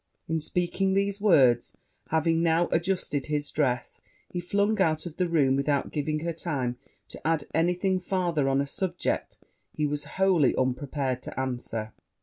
In 0.27 0.39
speaking 0.39 0.95
these 0.95 1.21
words, 1.21 1.77
having 2.09 2.41
now 2.41 2.67
adjusted 2.71 3.27
his 3.27 3.51
dress, 3.51 4.01
he 4.29 4.39
flung 4.39 4.81
out 4.81 5.05
of 5.05 5.17
the 5.17 5.29
room 5.29 5.55
without 5.55 5.91
giving 5.91 6.21
her 6.21 6.33
time 6.33 6.79
to 7.09 7.21
add 7.27 7.43
any 7.53 7.75
thing 7.75 7.99
farther 7.99 8.49
on 8.49 8.61
a 8.61 8.65
subject 8.65 9.37
he 9.71 9.85
was 9.85 10.05
wholly 10.17 10.55
unprepared 10.55 11.21
to 11.21 11.39
answer. 11.39 11.93